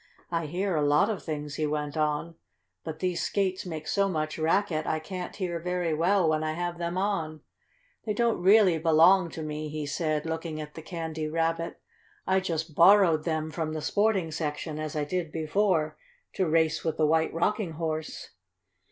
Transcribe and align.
"I 0.31 0.47
hear 0.47 0.75
a 0.75 0.81
lot 0.81 1.11
of 1.11 1.21
things," 1.23 1.57
he 1.57 1.67
went 1.67 1.95
on, 1.95 2.33
"but 2.83 2.97
these 3.01 3.21
skates 3.21 3.67
make 3.67 3.87
so 3.87 4.09
much 4.09 4.39
racket 4.39 4.87
I 4.87 4.97
can't 4.97 5.35
hear 5.35 5.59
very 5.59 5.93
well 5.93 6.27
when 6.27 6.43
I 6.43 6.53
have 6.53 6.79
them 6.79 6.97
on. 6.97 7.41
They 8.07 8.15
don't 8.15 8.41
really 8.41 8.79
belong 8.79 9.29
to 9.29 9.43
me," 9.43 9.69
he 9.69 9.85
said, 9.85 10.25
looking 10.25 10.59
at 10.59 10.73
the 10.73 10.81
Candy 10.81 11.27
Rabbit. 11.27 11.79
"I 12.25 12.39
just 12.39 12.73
borrowed 12.73 13.25
them 13.25 13.51
from 13.51 13.73
the 13.73 13.81
sporting 13.83 14.31
section, 14.31 14.79
as 14.79 14.95
I 14.95 15.03
did 15.03 15.31
before, 15.31 15.99
to 16.33 16.49
race 16.49 16.83
with 16.83 16.97
the 16.97 17.05
White 17.05 17.31
Rocking 17.31 17.73
Horse." 17.73 18.31